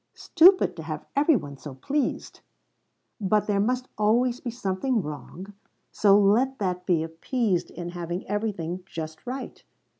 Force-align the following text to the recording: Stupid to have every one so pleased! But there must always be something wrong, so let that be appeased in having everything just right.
Stupid 0.15 0.75
to 0.77 0.81
have 0.81 1.05
every 1.15 1.35
one 1.35 1.57
so 1.59 1.75
pleased! 1.75 2.39
But 3.19 3.45
there 3.45 3.59
must 3.59 3.87
always 3.99 4.39
be 4.39 4.49
something 4.49 5.03
wrong, 5.03 5.53
so 5.91 6.19
let 6.19 6.57
that 6.57 6.87
be 6.87 7.03
appeased 7.03 7.69
in 7.69 7.89
having 7.89 8.25
everything 8.27 8.81
just 8.87 9.27
right. 9.27 9.63